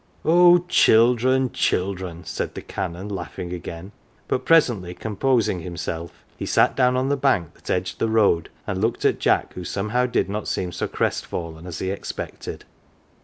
"Oh, 0.25 0.65
children, 0.67 1.51
children!" 1.51 2.25
said 2.25 2.55
the 2.55 2.63
Canon 2.63 3.07
laughing 3.07 3.53
again, 3.53 3.91
but 4.27 4.45
presently 4.45 4.95
composing 4.95 5.59
himself, 5.59 6.25
he 6.37 6.45
sat 6.47 6.75
down 6.75 6.97
on 6.97 7.09
the 7.09 7.15
bank 7.15 7.53
that 7.53 7.69
edged 7.69 7.99
the 7.99 8.09
road, 8.09 8.49
and 8.65 8.81
'looked 8.81 9.05
at 9.05 9.19
Jack, 9.19 9.53
who 9.53 9.63
somehow 9.63 10.07
did 10.07 10.27
not 10.27 10.47
seem 10.47 10.71
so 10.71 10.87
crestfallen 10.87 11.67
as 11.67 11.77
he 11.77 11.91
expected. 11.91 12.65